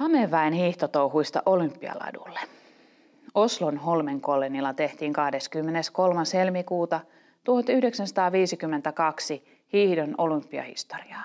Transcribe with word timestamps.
Hameväen 0.00 0.52
hiihtotouhuista 0.52 1.42
olympialadulle. 1.46 2.40
Oslon 3.34 3.76
Holmenkollenilla 3.76 4.74
tehtiin 4.74 5.12
23. 5.12 6.22
helmikuuta 6.34 7.00
1952 7.44 9.44
hiihdon 9.72 10.14
olympiahistoriaa. 10.18 11.24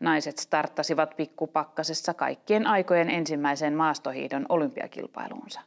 Naiset 0.00 0.38
starttasivat 0.38 1.16
pikkupakkasessa 1.16 2.14
kaikkien 2.14 2.66
aikojen 2.66 3.10
ensimmäisen 3.10 3.74
maastohiihdon 3.74 4.46
olympiakilpailuunsa. 4.48 5.60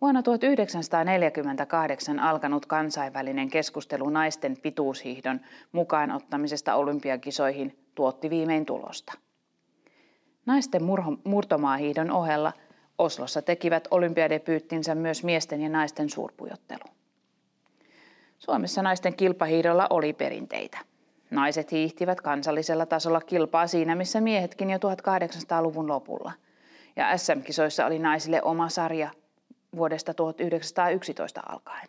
Vuonna 0.00 0.22
1948 0.22 2.20
alkanut 2.20 2.66
kansainvälinen 2.66 3.50
keskustelu 3.50 4.10
naisten 4.10 4.56
pituushiihdon 4.62 5.40
mukaan 5.72 6.10
ottamisesta 6.10 6.74
olympiakisoihin 6.74 7.78
tuotti 7.94 8.30
viimein 8.30 8.66
tulosta. 8.66 9.12
Naisten 10.46 10.82
murho, 10.82 11.16
murtomaahiidon 11.24 12.10
ohella 12.10 12.52
Oslossa 12.98 13.42
tekivät 13.42 13.88
olympiadebyyttinsä 13.90 14.94
myös 14.94 15.24
miesten 15.24 15.60
ja 15.60 15.68
naisten 15.68 16.10
suurpujottelu. 16.10 16.84
Suomessa 18.38 18.82
naisten 18.82 19.14
kilpahiidolla 19.14 19.86
oli 19.90 20.12
perinteitä. 20.12 20.78
Naiset 21.30 21.72
hiihtivät 21.72 22.20
kansallisella 22.20 22.86
tasolla 22.86 23.20
kilpaa 23.20 23.66
siinä, 23.66 23.94
missä 23.94 24.20
miehetkin 24.20 24.70
jo 24.70 24.78
1800-luvun 24.78 25.88
lopulla. 25.88 26.32
Ja 26.96 27.16
SM-kisoissa 27.16 27.86
oli 27.86 27.98
naisille 27.98 28.42
oma 28.42 28.68
sarja 28.68 29.10
vuodesta 29.76 30.14
1911 30.14 31.42
alkaen. 31.48 31.88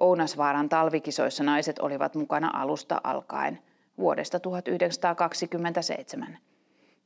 Ounasvaaran 0.00 0.68
talvikisoissa 0.68 1.44
naiset 1.44 1.78
olivat 1.78 2.14
mukana 2.14 2.50
alusta 2.54 3.00
alkaen 3.04 3.58
vuodesta 3.98 4.40
1927– 4.40 6.38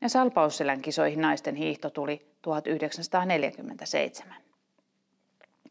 ja 0.05 0.09
Salpausselän 0.09 0.83
kisoihin 0.83 1.21
naisten 1.21 1.55
hiihto 1.55 1.91
tuli 1.91 2.27
1947. 2.43 4.37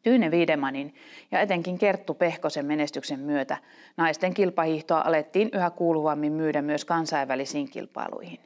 Tyyne 0.03 0.31
Viidemanin 0.31 0.95
ja 1.31 1.41
etenkin 1.41 1.77
Kerttu 1.77 2.13
Pehkosen 2.13 2.65
menestyksen 2.65 3.19
myötä 3.19 3.57
naisten 3.97 4.33
kilpahiihtoa 4.33 5.01
alettiin 5.05 5.49
yhä 5.53 5.69
kuuluvammin 5.69 6.33
myydä 6.33 6.61
myös 6.61 6.85
kansainvälisiin 6.85 7.69
kilpailuihin. 7.69 8.39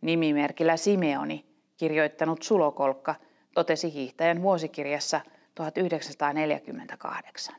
Nimimerkillä 0.00 0.76
Simeoni, 0.76 1.44
kirjoittanut 1.76 2.42
Sulokolkka, 2.42 3.14
totesi 3.54 3.92
hiihtäjän 3.92 4.42
vuosikirjassa 4.42 5.20
1948. 5.54 7.54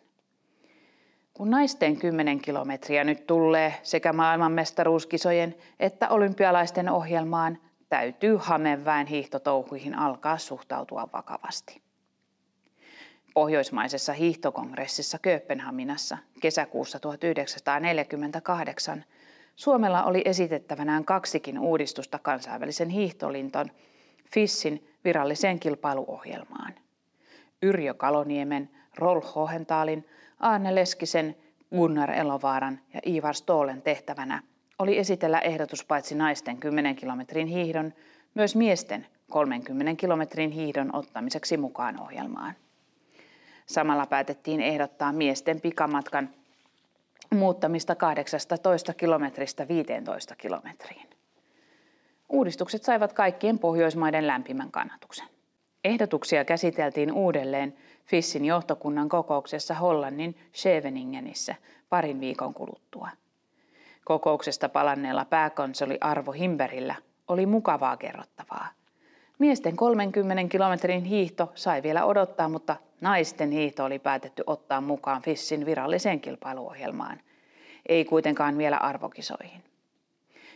Kun 1.34 1.50
naisten 1.50 1.98
10 1.98 2.40
kilometriä 2.40 3.04
nyt 3.04 3.28
tulee 3.28 3.74
sekä 3.84 4.14
maailmanmestaruuskisojen 4.14 5.56
että 5.80 6.10
olympialaisten 6.10 6.90
ohjelmaan, 6.90 7.58
täytyy 7.90 8.38
Hameväen 8.40 9.08
hiihtotouhuihin 9.08 9.96
alkaa 9.96 10.38
suhtautua 10.38 11.10
vakavasti. 11.14 11.82
Pohjoismaisessa 13.34 14.14
hiihtokongressissa 14.14 15.20
Kööpenhaminassa 15.20 16.18
kesäkuussa 16.42 17.00
1948 17.00 19.06
Suomella 19.56 20.04
oli 20.04 20.22
esitettävänään 20.26 21.06
kaksikin 21.06 21.60
uudistusta 21.60 22.20
kansainvälisen 22.20 22.90
hiihtolinton 22.90 23.72
FISSin 24.34 24.88
viralliseen 25.04 25.60
kilpailuohjelmaan. 25.60 26.74
Yrjö 27.62 27.94
Kaloniemen, 27.94 28.70
Rolf 28.98 29.36
Hohentaalin 29.36 30.06
Arne 30.40 30.76
Leskisen, 30.76 31.36
Gunnar 31.76 32.12
Elovaaran 32.12 32.80
ja 32.94 33.00
Ivar 33.06 33.34
Stoolen 33.34 33.82
tehtävänä 33.82 34.44
oli 34.80 34.98
esitellä 34.98 35.40
ehdotus 35.40 35.86
paitsi 35.86 36.16
naisten 36.16 36.58
10 36.58 36.96
kilometrin 36.96 37.48
hiihdon, 37.48 37.94
myös 38.34 38.56
miesten 38.56 39.08
30 39.30 40.00
kilometrin 40.00 40.52
hiihdon 40.52 40.96
ottamiseksi 40.96 41.58
mukaan 41.58 42.02
ohjelmaan. 42.02 42.54
Samalla 43.66 44.06
päätettiin 44.06 44.62
ehdottaa 44.62 45.14
miesten 45.14 45.62
pikamatkan 45.62 46.30
muuttamista 47.34 47.96
18 47.96 48.94
kilometristä 48.94 49.68
15 49.68 50.36
kilometriin. 50.36 51.08
Uudistukset 52.30 52.84
saivat 52.84 53.14
kaikkien 53.14 53.60
Pohjoismaiden 53.60 54.28
lämpimän 54.28 54.72
kannatuksen. 54.72 55.28
Ehdotuksia 55.84 56.46
käsiteltiin 56.46 57.12
uudelleen 57.12 57.74
Fissin 58.06 58.46
johtokunnan 58.46 59.10
kokouksessa 59.10 59.74
Hollannin 59.74 60.38
Scheveningenissä 60.54 61.56
parin 61.90 62.20
viikon 62.20 62.54
kuluttua. 62.54 63.10
Kokouksesta 64.06 64.70
palanneella 64.70 65.26
pääkonsoli 65.26 65.98
Arvo 66.02 66.32
Himberillä 66.32 66.96
oli 67.28 67.46
mukavaa 67.46 67.98
kerrottavaa. 67.98 68.68
Miesten 69.40 69.76
30 69.76 70.52
kilometrin 70.52 71.04
hiihto 71.04 71.52
sai 71.56 71.84
vielä 71.84 72.06
odottaa, 72.06 72.50
mutta 72.50 72.76
naisten 73.02 73.52
hiihto 73.52 73.86
oli 73.86 74.00
päätetty 74.00 74.44
ottaa 74.48 74.82
mukaan 74.82 75.22
Fissin 75.22 75.66
viralliseen 75.66 76.22
kilpailuohjelmaan. 76.22 77.20
Ei 77.90 78.06
kuitenkaan 78.06 78.58
vielä 78.58 78.78
arvokisoihin. 78.78 79.64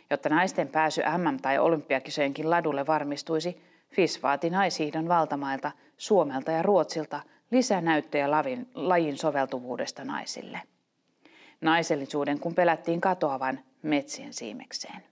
Jotta 0.10 0.30
naisten 0.30 0.68
pääsy 0.68 1.02
MM- 1.02 1.42
tai 1.42 1.58
olympiakisojenkin 1.58 2.50
ladulle 2.50 2.88
varmistuisi, 2.88 3.62
FIS 3.90 4.24
vaati 4.24 4.50
naishiihdon 4.50 5.08
valtamailta 5.08 5.72
Suomelta 5.98 6.52
ja 6.52 6.62
Ruotsilta 6.62 7.22
lisänäyttöjä 7.52 8.32
lavin, 8.32 8.70
lajin 8.74 9.18
soveltuvuudesta 9.18 10.04
naisille. 10.04 10.62
Naisellisuuden 11.62 12.40
kun 12.40 12.56
pelättiin 12.56 13.02
katoavan 13.02 13.60
metsien 13.82 14.34
siimekseen. 14.34 15.04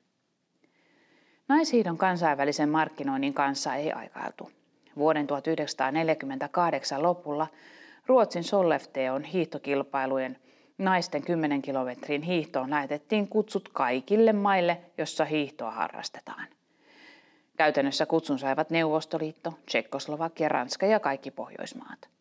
Naishiidon 1.48 1.98
kansainvälisen 1.98 2.70
markkinoinnin 2.70 3.34
kanssa 3.34 3.76
ei 3.76 3.92
aikailtu. 3.92 4.52
Vuoden 4.98 5.28
1948 5.28 7.04
lopulla 7.04 7.48
Ruotsin 8.06 8.44
Sollefteon 8.44 9.24
hiihtokilpailujen 9.24 10.38
naisten 10.78 11.24
10 11.24 11.62
kilometrin 11.62 12.22
hiihtoon 12.22 12.70
lähetettiin 12.70 13.28
kutsut 13.28 13.70
kaikille 13.74 14.34
maille, 14.34 14.82
jossa 14.98 15.26
hiihtoa 15.26 15.72
harrastetaan. 15.72 16.48
Käytännössä 17.58 18.06
kutsun 18.06 18.40
saivat 18.40 18.70
Neuvostoliitto, 18.70 19.54
Tsekkoslovakia, 19.66 20.50
Ranska 20.50 20.86
ja 20.86 21.00
kaikki 21.00 21.32
Pohjoismaat. 21.32 22.15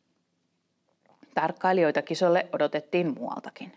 Tarkkailijoita 1.34 2.03
kisolle 2.03 2.47
odotettiin 2.53 3.15
muualtakin. 3.19 3.72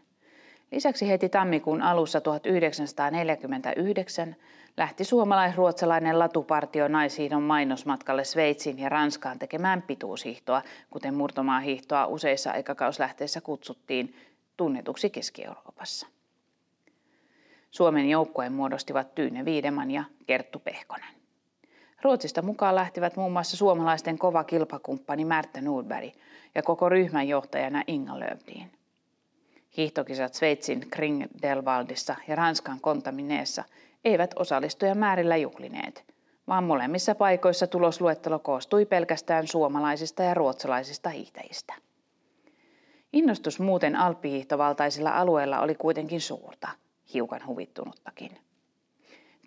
Lisäksi 0.72 1.09
heti 1.09 1.29
tammikuun 1.29 1.81
alussa 1.81 2.22
1949 2.22 4.35
lähti 4.78 5.03
suomalais-ruotsalainen 5.03 6.19
latupartio 6.19 6.88
naishiidon 6.88 7.44
mainosmatkalle 7.44 8.23
Sveitsiin 8.23 8.79
ja 8.79 8.90
Ranskaan 8.90 9.40
tekemään 9.40 9.81
pituushiihtoa, 9.81 10.62
kuten 10.90 11.13
murtomaahiihtoa 11.13 12.06
useissa 12.06 12.51
aikakauslähteissä 12.51 13.41
kutsuttiin, 13.41 14.16
tunnetuksi 14.57 15.09
Keski-Euroopassa. 15.09 16.07
Suomen 17.72 18.09
joukkueen 18.09 18.53
muodostivat 18.53 19.16
Tyyne 19.16 19.46
Viideman 19.46 19.91
ja 19.91 20.03
Kerttu 20.28 20.59
Pehkonen. 20.59 21.16
Ruotsista 22.02 22.41
mukaan 22.41 22.75
lähtivät 22.75 23.16
muun 23.16 23.31
muassa 23.31 23.58
suomalaisten 23.58 24.18
kova 24.18 24.44
kilpakumppani 24.44 25.25
Märtä 25.25 25.62
Nordberg 25.62 26.13
ja 26.56 26.63
koko 26.63 26.90
ryhmän 26.90 27.28
johtajana 27.28 27.84
Inga 27.88 28.19
Lövdin. 28.19 28.72
Hiihtokisat 29.78 30.34
Sveitsin 30.34 30.88
Kringdelwaldissa 30.91 32.16
ja 32.28 32.35
Ranskan 32.35 32.81
Kontamineessa 32.81 33.63
eivät 34.06 34.34
määrillä 34.96 35.38
juhlineet, 35.38 36.06
vaan 36.47 36.63
molemmissa 36.63 37.16
paikoissa 37.16 37.68
tulosluettelo 37.68 38.40
koostui 38.40 38.85
pelkästään 38.85 39.47
suomalaisista 39.47 40.24
ja 40.24 40.34
ruotsalaisista 40.34 41.09
hiihtäjistä. 41.09 41.74
Innostus 43.14 43.59
muuten 43.59 43.96
alppihiihtovaltaisilla 43.96 45.09
alueilla 45.09 45.59
oli 45.59 45.75
kuitenkin 45.75 46.22
suurta, 46.22 46.68
hiukan 47.14 47.46
huvittunuttakin. 47.47 48.38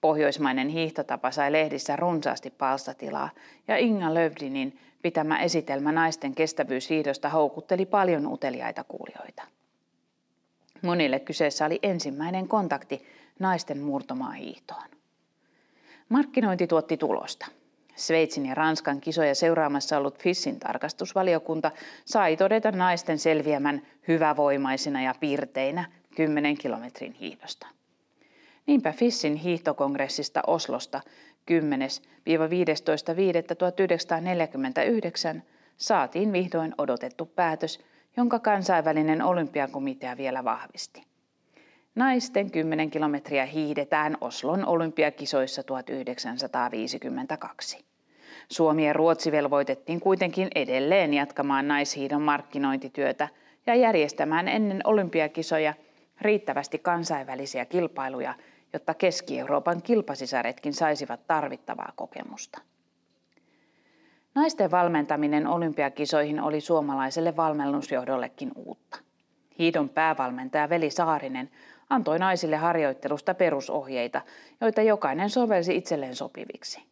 Pohjoismainen 0.01 0.69
hiihtotapa 0.69 1.31
sai 1.31 1.53
lehdissä 1.53 1.97
runsaasti 1.97 2.51
palstatilaa 2.51 3.31
ja 3.69 3.77
Inga 3.77 4.15
Lövdinin 4.15 4.79
pitämä 5.03 5.43
esitelmä 5.43 5.93
naisten 5.93 6.35
kestävyyshiihdosta 6.35 7.29
houkutteli 7.29 7.87
paljon 7.87 8.27
uteliaita 8.27 8.85
kuulijoita. 8.85 9.43
Monille 10.83 11.21
kyseessä 11.21 11.67
oli 11.67 11.79
ensimmäinen 11.83 12.49
kontakti 12.49 13.07
naisten 13.39 13.79
murtomaa 13.79 14.31
hiihtoon. 14.33 14.89
Markkinointi 16.09 16.67
tuotti 16.67 16.97
tulosta. 16.97 17.47
Sveitsin 17.97 18.47
ja 18.47 18.55
Ranskan 18.55 19.01
kisoja 19.01 19.35
seuraamassa 19.35 19.99
ollut 19.99 20.19
Fissin 20.19 20.61
tarkastusvaliokunta 20.61 21.71
sai 22.05 22.37
todeta 22.37 22.71
naisten 22.73 23.19
selviämän 23.19 23.83
hyvävoimaisina 24.09 25.03
ja 25.03 25.15
piirteinä 25.21 25.85
10 26.17 26.59
kilometrin 26.59 27.13
hiihdosta. 27.13 27.67
Niinpä 28.71 28.93
Fissin 28.93 29.35
hiihtokongressista 29.35 30.43
Oslosta 30.47 31.01
10-15.5.1949 35.37 35.43
saatiin 35.77 36.33
vihdoin 36.33 36.75
odotettu 36.79 37.27
päätös, 37.27 37.81
jonka 38.17 38.39
kansainvälinen 38.39 39.23
olympiakomitea 39.23 40.17
vielä 40.17 40.45
vahvisti. 40.45 41.03
Naisten 41.95 42.51
10 42.51 42.91
kilometriä 42.91 43.47
hiihdetään 43.47 44.17
Oslon 44.21 44.67
olympiakisoissa 44.67 45.63
1952. 45.63 47.85
Suomi 48.49 48.87
ja 48.87 48.93
Ruotsi 48.93 49.33
velvoitettiin 49.33 50.01
kuitenkin 50.01 50.49
edelleen 50.55 51.15
jatkamaan 51.15 51.69
naishiidon 51.69 52.23
markkinointityötä 52.23 53.29
ja 53.67 53.75
järjestämään 53.75 54.49
ennen 54.49 54.81
olympiakisoja 54.85 55.75
riittävästi 56.21 56.79
kansainvälisiä 56.79 57.65
kilpailuja, 57.65 58.35
jotta 58.73 58.95
Keski-Euroopan 58.95 59.83
kilpasisaretkin 59.83 60.75
saisivat 60.75 61.27
tarvittavaa 61.27 61.93
kokemusta. 61.97 62.61
Naisten 64.35 64.71
valmentaminen 64.71 65.47
olympiakisoihin 65.47 66.41
oli 66.41 66.61
suomalaiselle 66.61 67.37
valmennusjohdollekin 67.37 68.53
uutta. 68.57 68.99
Hiidon 69.59 69.89
päävalmentaja 69.89 70.69
Veli 70.69 70.91
Saarinen 70.91 71.51
antoi 71.91 72.19
naisille 72.19 72.57
harjoittelusta 72.57 73.35
perusohjeita, 73.35 74.21
joita 74.61 74.83
jokainen 74.83 75.31
sovelsi 75.31 75.77
itselleen 75.77 76.17
sopiviksi. 76.17 76.83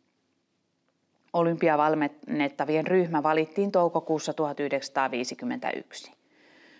Olympiavalmennettavien 1.32 2.86
ryhmä 2.86 3.22
valittiin 3.22 3.72
toukokuussa 3.72 4.32
1951. 4.32 6.12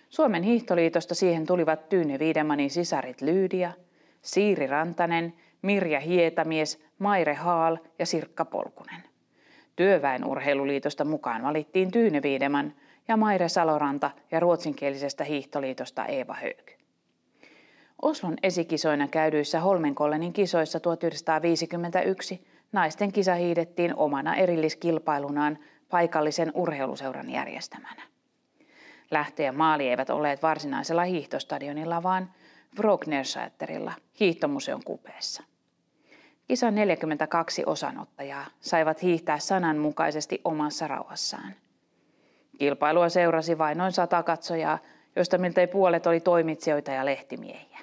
Suomen 0.09 0.43
hiihtoliitosta 0.43 1.15
siihen 1.15 1.45
tulivat 1.45 1.89
Tyyne 1.89 2.19
Viidemanin 2.19 2.69
sisarit 2.69 3.21
Lyydia, 3.21 3.71
Siiri 4.21 4.67
Rantanen, 4.67 5.33
Mirja 5.61 5.99
Hietamies, 5.99 6.85
Maire 6.99 7.33
Haal 7.33 7.77
ja 7.99 8.05
Sirkka 8.05 8.45
Polkunen. 8.45 9.03
Työväenurheiluliitosta 9.75 11.05
mukaan 11.05 11.43
valittiin 11.43 11.91
Tyyne 11.91 12.21
Viideman 12.21 12.73
ja 13.07 13.17
Maire 13.17 13.49
Saloranta 13.49 14.11
ja 14.31 14.39
ruotsinkielisestä 14.39 15.23
hiihtoliitosta 15.23 16.05
Eeva 16.05 16.33
Höök. 16.33 16.71
Oslon 18.01 18.37
esikisoina 18.43 19.07
käydyissä 19.07 19.59
Holmenkollenin 19.59 20.33
kisoissa 20.33 20.79
1951 20.79 22.47
naisten 22.71 23.11
kisa 23.11 23.35
hiidettiin 23.35 23.95
omana 23.95 24.35
erilliskilpailunaan 24.35 25.57
paikallisen 25.89 26.51
urheiluseuran 26.53 27.29
järjestämänä. 27.29 28.01
Lähtö 29.11 29.43
ja 29.43 29.53
maali 29.53 29.89
eivät 29.89 30.09
olleet 30.09 30.43
varsinaisella 30.43 31.03
hiihtostadionilla, 31.03 32.03
vaan 32.03 32.31
Vrognersätterillä 32.77 33.93
hiihtomuseon 34.19 34.83
kupeessa. 34.85 35.43
Kisan 36.47 36.75
42 36.75 37.63
osanottajaa 37.65 38.45
saivat 38.59 39.01
hiihtää 39.01 39.39
sananmukaisesti 39.39 40.41
omassa 40.43 40.87
rauhassaan. 40.87 41.53
Kilpailua 42.59 43.09
seurasi 43.09 43.57
vain 43.57 43.77
noin 43.77 43.91
sata 43.91 44.23
katsojaa, 44.23 44.79
joista 45.15 45.37
miltei 45.37 45.67
puolet 45.67 46.07
oli 46.07 46.19
toimitsijoita 46.19 46.91
ja 46.91 47.05
lehtimiehiä. 47.05 47.79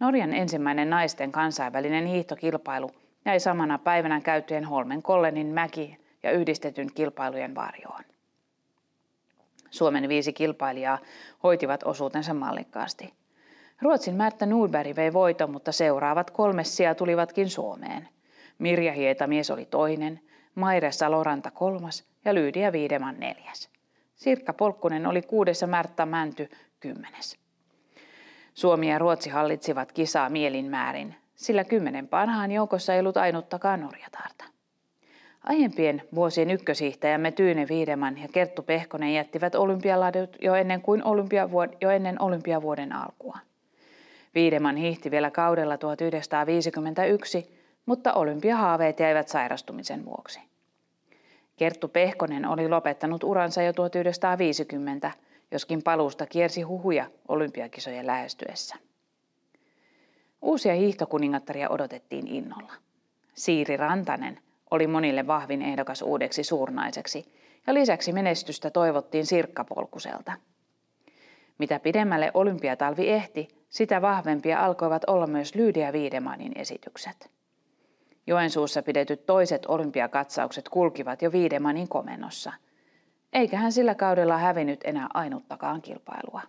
Norjan 0.00 0.34
ensimmäinen 0.34 0.90
naisten 0.90 1.32
kansainvälinen 1.32 2.06
hiihtokilpailu 2.06 2.90
jäi 3.24 3.40
samana 3.40 3.78
päivänä 3.78 4.20
käytyjen 4.20 4.64
Holmen 4.64 5.02
Kollenin 5.02 5.46
mäki 5.46 5.98
ja 6.22 6.30
yhdistetyn 6.30 6.88
kilpailujen 6.94 7.54
varjoon. 7.54 8.04
Suomen 9.70 10.08
viisi 10.08 10.32
kilpailijaa 10.32 10.98
hoitivat 11.42 11.82
osuutensa 11.82 12.34
mallikkaasti. 12.34 13.19
Ruotsin 13.82 14.14
Märtä 14.14 14.46
Nordberg 14.46 14.96
vei 14.96 15.12
voiton, 15.12 15.50
mutta 15.50 15.72
seuraavat 15.72 16.30
kolme 16.30 16.64
sijaa 16.64 16.94
tulivatkin 16.94 17.50
Suomeen. 17.50 18.08
Mirja 18.58 18.92
Hietamies 18.92 19.50
oli 19.50 19.64
toinen, 19.64 20.20
Maire 20.54 20.92
Saloranta 20.92 21.50
kolmas 21.50 22.04
ja 22.24 22.34
Lyydia 22.34 22.72
Viideman 22.72 23.20
neljäs. 23.20 23.70
Sirkka 24.14 24.52
Polkkunen 24.52 25.06
oli 25.06 25.22
kuudessa 25.22 25.66
Märtta 25.66 26.06
Mänty 26.06 26.48
kymmenes. 26.80 27.38
Suomi 28.54 28.90
ja 28.90 28.98
Ruotsi 28.98 29.30
hallitsivat 29.30 29.92
kisaa 29.92 30.30
mielinmäärin, 30.30 31.14
sillä 31.34 31.64
kymmenen 31.64 32.08
parhaan 32.08 32.52
joukossa 32.52 32.94
ei 32.94 33.00
ollut 33.00 33.16
ainuttakaan 33.16 33.80
Norjataarta. 33.80 34.44
Aiempien 35.44 36.02
vuosien 36.14 36.50
ykkösiihtäjämme 36.50 37.30
Tyyne 37.30 37.66
Viideman 37.68 38.18
ja 38.18 38.28
Kerttu 38.32 38.62
Pehkonen 38.62 39.14
jättivät 39.14 39.54
olympialadut 39.54 40.36
jo 40.40 40.54
ennen, 40.54 40.82
kuin 40.82 41.02
olympiavuod- 41.02 41.76
jo 41.80 41.90
ennen 41.90 42.22
olympiavuoden 42.22 42.92
alkua. 42.92 43.38
Viideman 44.34 44.76
hiihti 44.76 45.10
vielä 45.10 45.30
kaudella 45.30 45.78
1951, 45.78 47.60
mutta 47.86 48.12
olympiahaaveet 48.12 49.00
jäivät 49.00 49.28
sairastumisen 49.28 50.04
vuoksi. 50.04 50.40
Kerttu 51.56 51.88
Pehkonen 51.88 52.46
oli 52.46 52.68
lopettanut 52.68 53.24
uransa 53.24 53.62
jo 53.62 53.72
1950, 53.72 55.10
joskin 55.50 55.82
paluusta 55.82 56.26
kiersi 56.26 56.62
huhuja 56.62 57.06
olympiakisojen 57.28 58.06
lähestyessä. 58.06 58.76
Uusia 60.42 60.74
hiihtokuningattaria 60.74 61.70
odotettiin 61.70 62.26
innolla. 62.28 62.72
Siiri 63.34 63.76
Rantanen 63.76 64.40
oli 64.70 64.86
monille 64.86 65.26
vahvin 65.26 65.62
ehdokas 65.62 66.02
uudeksi 66.02 66.44
suurnaiseksi, 66.44 67.32
ja 67.66 67.74
lisäksi 67.74 68.12
menestystä 68.12 68.70
toivottiin 68.70 69.26
Sirkkapolkuselta. 69.26 70.32
Mitä 71.58 71.80
pidemmälle 71.80 72.30
olympiatalvi 72.34 73.08
ehti, 73.08 73.59
sitä 73.70 74.02
vahvempia 74.02 74.64
alkoivat 74.64 75.02
olla 75.06 75.26
myös 75.26 75.54
Lyydia 75.54 75.92
Viidemanin 75.92 76.52
esitykset. 76.54 77.30
Joensuussa 78.26 78.82
pidetyt 78.82 79.26
toiset 79.26 79.66
olympiakatsaukset 79.66 80.68
kulkivat 80.68 81.22
jo 81.22 81.32
Viidemanin 81.32 81.88
komennossa, 81.88 82.52
eikä 83.32 83.56
hän 83.56 83.72
sillä 83.72 83.94
kaudella 83.94 84.38
hävinnyt 84.38 84.80
enää 84.84 85.08
ainuttakaan 85.14 85.82
kilpailua. 85.82 86.40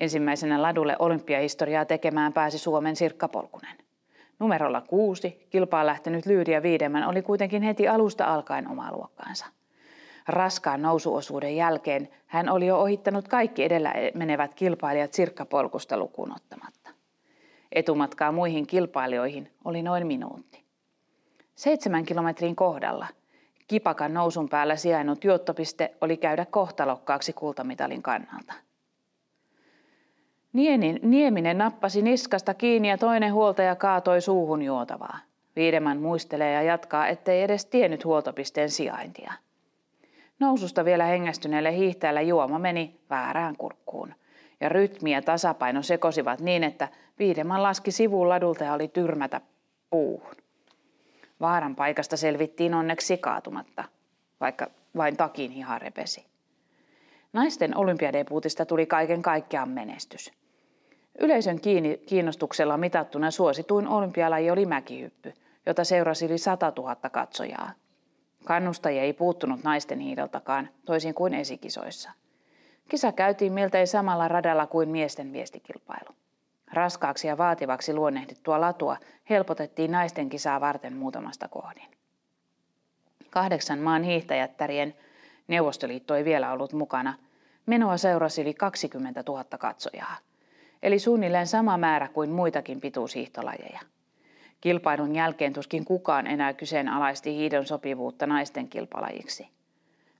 Ensimmäisenä 0.00 0.62
ladulle 0.62 0.96
olympiahistoriaa 0.98 1.84
tekemään 1.84 2.32
pääsi 2.32 2.58
Suomen 2.58 2.96
Sirkka 2.96 3.28
Polkunen. 3.28 3.76
Numerolla 4.38 4.80
kuusi 4.80 5.46
kilpaan 5.50 5.86
lähtenyt 5.86 6.26
Lyydia 6.26 6.62
Viidemän 6.62 7.08
oli 7.08 7.22
kuitenkin 7.22 7.62
heti 7.62 7.88
alusta 7.88 8.24
alkaen 8.24 8.68
oma 8.68 8.92
luokkaansa. 8.92 9.46
Raskaan 10.28 10.82
nousuosuuden 10.82 11.56
jälkeen 11.56 12.08
hän 12.26 12.48
oli 12.48 12.66
jo 12.66 12.78
ohittanut 12.78 13.28
kaikki 13.28 13.64
edellä 13.64 13.94
menevät 14.14 14.54
kilpailijat 14.54 15.12
sirkkapolkusta 15.12 15.96
lukuun 15.96 16.32
ottamatta. 16.36 16.90
Etumatkaa 17.72 18.32
muihin 18.32 18.66
kilpailijoihin 18.66 19.50
oli 19.64 19.82
noin 19.82 20.06
minuutti. 20.06 20.64
Seitsemän 21.54 22.04
kilometrin 22.04 22.56
kohdalla 22.56 23.06
kipakan 23.68 24.14
nousun 24.14 24.48
päällä 24.48 24.76
sijainnut 24.76 25.24
juottopiste 25.24 25.94
oli 26.00 26.16
käydä 26.16 26.46
kohtalokkaaksi 26.46 27.32
kultamitalin 27.32 28.02
kannalta– 28.02 28.52
Nienin, 30.52 31.00
Nieminen 31.02 31.58
nappasi 31.58 32.02
niskasta 32.02 32.54
kiinni 32.54 32.88
ja 32.88 32.98
toinen 32.98 33.32
huoltaja 33.32 33.76
kaatoi 33.76 34.20
suuhun 34.20 34.62
juotavaa. 34.62 35.18
Viidemän 35.56 35.98
muistelee 35.98 36.52
ja 36.52 36.62
jatkaa, 36.62 37.08
ettei 37.08 37.42
edes 37.42 37.64
tiennyt 37.64 38.04
huoltopisteen 38.04 38.70
sijaintia. 38.70 39.32
Noususta 40.40 40.84
vielä 40.84 41.04
hengästyneelle 41.04 41.76
hiihtäjälle 41.76 42.22
juoma 42.22 42.58
meni 42.58 43.00
väärään 43.10 43.56
kurkkuun. 43.56 44.14
Ja 44.60 44.68
rytmi 44.68 45.12
ja 45.12 45.22
tasapaino 45.22 45.82
sekosivat 45.82 46.40
niin, 46.40 46.64
että 46.64 46.88
Viideman 47.18 47.62
laski 47.62 47.90
sivuun 47.90 48.28
ladulta 48.28 48.64
ja 48.64 48.72
oli 48.72 48.88
tyrmätä 48.88 49.40
puuhun. 49.90 50.34
Vaaran 51.40 51.76
paikasta 51.76 52.16
selvittiin 52.16 52.74
onneksi 52.74 53.18
kaatumatta, 53.18 53.84
vaikka 54.40 54.66
vain 54.96 55.16
takin 55.16 55.50
hihan 55.50 55.80
repesi. 55.80 56.26
Naisten 57.32 57.76
olympiadebuutista 57.76 58.66
tuli 58.66 58.86
kaiken 58.86 59.22
kaikkiaan 59.22 59.68
menestys. 59.68 60.32
Yleisön 61.18 61.60
kiinnostuksella 62.06 62.76
mitattuna 62.76 63.30
suosituin 63.30 63.88
olympialaji 63.88 64.50
oli 64.50 64.66
mäkihyppy, 64.66 65.32
jota 65.66 65.84
seurasi 65.84 66.26
yli 66.26 66.38
100 66.38 66.72
000 66.76 66.96
katsojaa. 66.96 67.70
Kannustajia 68.44 69.02
ei 69.02 69.12
puuttunut 69.12 69.64
naisten 69.64 69.98
hiidoltakaan, 69.98 70.68
toisin 70.86 71.14
kuin 71.14 71.34
esikisoissa. 71.34 72.10
Kisa 72.88 73.12
käytiin 73.12 73.52
miltei 73.52 73.86
samalla 73.86 74.28
radalla 74.28 74.66
kuin 74.66 74.88
miesten 74.88 75.32
viestikilpailu. 75.32 76.14
Raskaaksi 76.72 77.28
ja 77.28 77.38
vaativaksi 77.38 77.94
luonnehdittua 77.94 78.60
latua 78.60 78.96
helpotettiin 79.30 79.90
naisten 79.90 80.28
kisaa 80.28 80.60
varten 80.60 80.96
muutamasta 80.96 81.48
kohdin. 81.48 81.88
Kahdeksan 83.30 83.78
maan 83.78 84.02
hiihtäjättärien 84.02 84.94
Neuvostoliitto 85.48 86.14
ei 86.14 86.24
vielä 86.24 86.52
ollut 86.52 86.72
mukana. 86.72 87.14
Menoa 87.66 87.96
seurasi 87.96 88.42
yli 88.42 88.54
20 88.54 89.22
000 89.26 89.44
katsojaa 89.44 90.16
eli 90.82 90.98
suunnilleen 90.98 91.46
sama 91.46 91.78
määrä 91.78 92.08
kuin 92.08 92.30
muitakin 92.30 92.80
pituushiihtolajeja. 92.80 93.80
Kilpailun 94.60 95.14
jälkeen 95.14 95.52
tuskin 95.52 95.84
kukaan 95.84 96.26
enää 96.26 96.52
kyseenalaisti 96.52 97.34
hiidon 97.34 97.66
sopivuutta 97.66 98.26
naisten 98.26 98.68
kilpalajiksi. 98.68 99.48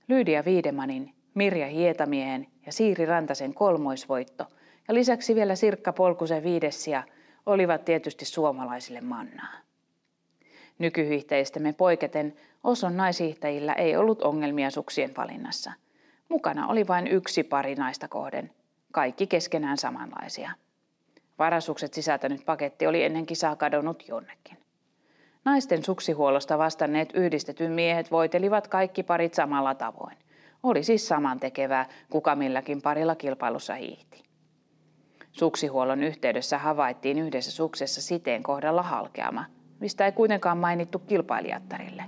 Lyydia 0.07 0.45
Viidemanin, 0.45 1.13
Mirja 1.33 1.67
Hietamiehen 1.67 2.47
ja 2.65 2.71
Siiri 2.71 3.05
Rantasen 3.05 3.53
kolmoisvoitto 3.53 4.45
ja 4.87 4.93
lisäksi 4.93 5.35
vielä 5.35 5.55
Sirkka 5.55 5.93
Polkusen 5.93 6.43
viidessia 6.43 7.03
olivat 7.45 7.85
tietysti 7.85 8.25
suomalaisille 8.25 9.01
mannaa. 9.01 9.53
Nykyhiihteistämme 10.79 11.73
poiketen 11.73 12.33
Oson 12.63 12.97
naishiihtäjillä 12.97 13.73
ei 13.73 13.95
ollut 13.95 14.21
ongelmia 14.21 14.69
suksien 14.69 15.11
valinnassa. 15.17 15.71
Mukana 16.29 16.67
oli 16.67 16.87
vain 16.87 17.07
yksi 17.07 17.43
pari 17.43 17.75
naista 17.75 18.07
kohden, 18.07 18.51
kaikki 18.91 19.27
keskenään 19.27 19.77
samanlaisia. 19.77 20.51
Varasukset 21.39 21.93
sisältänyt 21.93 22.45
paketti 22.45 22.87
oli 22.87 23.03
ennen 23.03 23.25
kisaa 23.25 23.55
kadonnut 23.55 24.07
jonnekin. 24.07 24.57
Naisten 25.45 25.83
suksihuollosta 25.83 26.57
vastanneet 26.57 27.09
yhdistetyn 27.13 27.71
miehet 27.71 28.11
voitelivat 28.11 28.67
kaikki 28.67 29.03
parit 29.03 29.33
samalla 29.33 29.75
tavoin. 29.75 30.17
Oli 30.63 30.83
siis 30.83 31.07
saman 31.07 31.39
tekevää, 31.39 31.85
kuka 32.09 32.35
milläkin 32.35 32.81
parilla 32.81 33.15
kilpailussa 33.15 33.75
hiihti. 33.75 34.23
Suksihuollon 35.31 36.03
yhteydessä 36.03 36.57
havaittiin 36.57 37.19
yhdessä 37.19 37.51
suksessa 37.51 38.01
siteen 38.01 38.43
kohdalla 38.43 38.83
halkeama, 38.83 39.45
mistä 39.79 40.05
ei 40.05 40.11
kuitenkaan 40.11 40.57
mainittu 40.57 40.99
kilpailijattarille. 40.99 42.03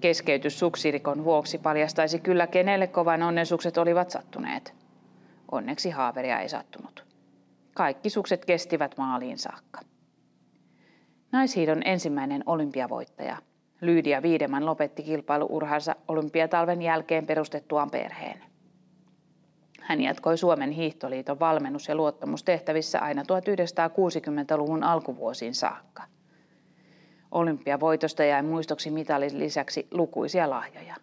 Keskeytys 0.00 0.58
suksirikon 0.58 1.24
vuoksi 1.24 1.58
paljastaisi 1.58 2.20
kyllä 2.20 2.46
kenelle 2.46 2.86
kovan 2.86 3.22
onnensukset 3.22 3.78
olivat 3.78 4.10
sattuneet. 4.10 4.74
Onneksi 5.52 5.90
haaveria 5.90 6.40
ei 6.40 6.48
sattunut. 6.48 7.06
Kaikki 7.76 8.10
sukset 8.10 8.44
kestivät 8.44 8.98
maaliin 8.98 9.38
saakka. 9.38 9.80
Naishiidon 11.32 11.82
ensimmäinen 11.84 12.42
olympiavoittaja, 12.46 13.36
Lyydia 13.80 14.22
Viideman 14.22 14.66
lopetti 14.66 15.02
kilpailuurhansa 15.02 15.96
olympiatalven 16.08 16.82
jälkeen 16.82 17.26
perustettuaan 17.26 17.90
perheen. 17.90 18.44
Hän 19.80 20.00
jatkoi 20.00 20.38
Suomen 20.38 20.70
hiihtoliiton 20.70 21.40
valmennus- 21.40 21.88
ja 21.88 21.94
luottamustehtävissä 21.94 23.00
aina 23.00 23.22
1960-luvun 23.22 24.82
alkuvuosiin 24.82 25.54
saakka. 25.54 26.02
Olympiavoitosta 27.30 28.24
jäi 28.24 28.42
muistoksi 28.42 28.90
mitalin 28.90 29.38
lisäksi 29.38 29.88
lukuisia 29.90 30.50
lahjoja. 30.50 30.94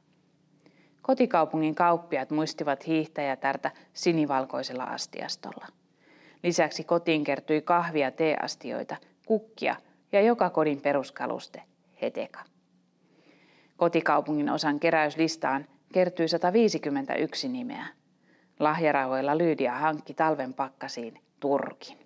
Kotikaupungin 1.02 1.76
kauppiat 1.76 2.32
muistivat 2.32 2.88
hiihtäjätärtä 2.88 3.72
sinivalkoisella 3.94 4.84
astiastolla. 4.84 5.68
Lisäksi 6.44 6.84
kotiin 6.84 7.24
kertyi 7.24 7.62
kahvia, 7.62 8.12
teeastioita, 8.12 8.96
kukkia 9.26 9.76
ja 10.12 10.22
joka 10.22 10.50
kodin 10.50 10.82
peruskaluste, 10.82 11.64
heteka. 12.02 12.40
Kotikaupungin 13.78 14.50
osan 14.50 14.80
keräyslistaan 14.80 15.66
kertyi 15.94 16.28
151 16.28 17.50
nimeä. 17.50 17.86
Lahjarahoilla 18.60 19.38
Lyydia 19.38 19.74
hankki 19.74 20.14
talven 20.14 20.54
pakkasiin 20.54 21.20
Turkin. 21.40 22.03